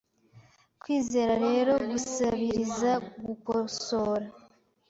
Kwizera 0.81 1.33
rero 1.45 1.73
gusabiriza 1.89 2.91
gukosora 3.25 4.27